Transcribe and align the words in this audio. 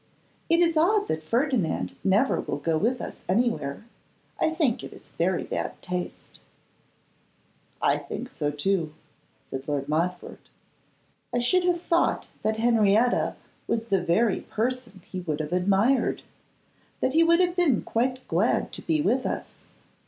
'It 0.49 0.59
is 0.59 0.75
odd 0.75 1.07
that 1.07 1.21
Ferdinand 1.21 1.95
never 2.03 2.41
will 2.41 2.57
go 2.57 2.75
with 2.75 2.99
us 2.99 3.21
anywhere. 3.29 3.85
I 4.39 4.49
think 4.49 4.83
it 4.83 4.93
is 4.93 5.11
very 5.11 5.43
bad 5.43 5.79
taste.' 5.79 6.39
'I 7.83 7.99
think 7.99 8.27
so 8.29 8.49
too,' 8.49 8.95
said 9.51 9.67
Lord 9.67 9.87
Montfort. 9.87 10.49
'I 11.31 11.37
should 11.37 11.65
have 11.65 11.83
thought 11.83 12.29
that 12.41 12.57
Henrietta 12.57 13.35
was 13.67 13.83
the 13.83 14.01
very 14.01 14.39
person 14.39 15.03
he 15.05 15.19
would 15.19 15.39
have 15.39 15.53
admired; 15.53 16.23
that 16.99 17.13
he 17.13 17.23
would 17.23 17.39
have 17.39 17.55
been 17.55 17.83
quite 17.83 18.27
glad 18.27 18.73
to 18.73 18.81
be 18.81 19.01
with 19.01 19.23
us. 19.23 19.67